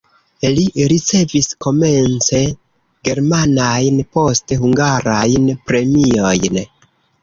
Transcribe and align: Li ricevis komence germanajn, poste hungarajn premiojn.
Li 0.53 0.63
ricevis 0.91 1.49
komence 1.65 2.41
germanajn, 3.11 4.03
poste 4.19 4.61
hungarajn 4.67 5.51
premiojn. 5.71 6.65